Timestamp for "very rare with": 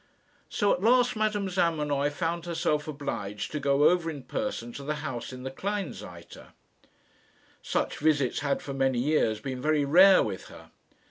9.61-10.45